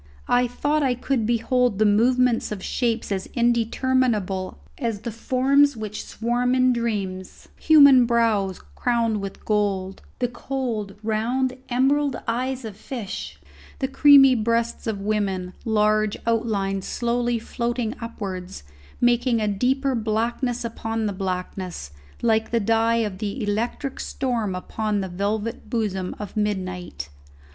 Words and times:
I 0.27 0.47
thought 0.47 0.81
I 0.81 0.95
could 0.95 1.27
behold 1.27 1.77
the 1.77 1.85
movements 1.85 2.51
of 2.51 2.63
shapes 2.63 3.11
as 3.11 3.27
indeterminable 3.35 4.57
as 4.79 5.01
the 5.01 5.11
forms 5.11 5.77
which 5.77 6.03
swarm 6.03 6.55
in 6.55 6.73
dreams, 6.73 7.49
human 7.55 8.07
brows 8.07 8.59
crowned 8.73 9.21
with 9.21 9.45
gold, 9.45 10.01
the 10.17 10.27
cold 10.27 10.95
round 11.03 11.55
emerald 11.69 12.19
eyes 12.27 12.65
of 12.65 12.75
fish, 12.75 13.39
the 13.77 13.87
creamy 13.87 14.33
breasts 14.33 14.87
of 14.87 14.99
women, 15.01 15.53
large 15.65 16.17
outlines 16.25 16.87
slowly 16.87 17.37
floating 17.37 17.93
upwards, 18.01 18.63
making 18.99 19.39
a 19.39 19.47
deeper 19.47 19.93
blackness 19.93 20.65
upon 20.65 21.05
the 21.05 21.13
blackness 21.13 21.91
like 22.23 22.49
the 22.49 22.59
dye 22.59 22.95
of 23.05 23.19
the 23.19 23.43
electric 23.43 23.99
storm 23.99 24.55
upon 24.55 25.01
the 25.01 25.09
velvet 25.09 25.69
bosom 25.69 26.15
of 26.17 26.35
midnight. 26.35 27.09